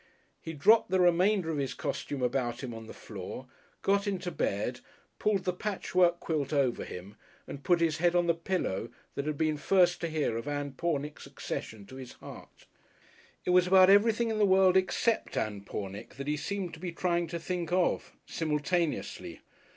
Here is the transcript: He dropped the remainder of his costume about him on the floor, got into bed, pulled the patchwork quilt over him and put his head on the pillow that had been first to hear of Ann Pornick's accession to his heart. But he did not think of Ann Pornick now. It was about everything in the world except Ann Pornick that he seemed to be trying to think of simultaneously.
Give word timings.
He 0.41 0.53
dropped 0.53 0.89
the 0.89 0.99
remainder 0.99 1.51
of 1.51 1.59
his 1.59 1.75
costume 1.75 2.23
about 2.23 2.63
him 2.63 2.73
on 2.73 2.87
the 2.87 2.91
floor, 2.93 3.45
got 3.83 4.07
into 4.07 4.31
bed, 4.31 4.79
pulled 5.19 5.43
the 5.43 5.53
patchwork 5.53 6.19
quilt 6.19 6.51
over 6.51 6.83
him 6.85 7.15
and 7.45 7.63
put 7.63 7.81
his 7.81 7.99
head 7.99 8.15
on 8.15 8.25
the 8.25 8.33
pillow 8.33 8.89
that 9.13 9.27
had 9.27 9.37
been 9.37 9.57
first 9.57 10.01
to 10.01 10.07
hear 10.09 10.37
of 10.37 10.47
Ann 10.47 10.71
Pornick's 10.71 11.27
accession 11.27 11.85
to 11.85 11.97
his 11.97 12.13
heart. 12.13 12.49
But 12.55 12.63
he 12.63 12.63
did 12.63 12.71
not 12.71 12.77
think 12.81 13.03
of 13.03 13.03
Ann 13.03 13.13
Pornick 13.21 13.23
now. 13.37 13.43
It 13.45 13.49
was 13.53 13.67
about 13.67 13.89
everything 13.91 14.29
in 14.31 14.37
the 14.39 14.51
world 14.57 14.77
except 14.77 15.37
Ann 15.37 15.61
Pornick 15.63 16.15
that 16.15 16.27
he 16.27 16.35
seemed 16.37 16.73
to 16.73 16.79
be 16.79 16.91
trying 16.91 17.27
to 17.27 17.37
think 17.39 17.71
of 17.71 18.11
simultaneously. 18.25 19.41